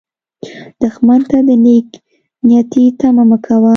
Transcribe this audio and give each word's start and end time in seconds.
دښمن 0.81 1.21
ته 1.29 1.37
د 1.47 1.49
نېک 1.65 1.89
نیتي 2.47 2.83
تمه 2.99 3.23
مه 3.29 3.37
کوه 3.45 3.69